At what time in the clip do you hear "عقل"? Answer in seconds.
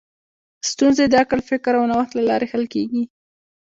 1.21-1.39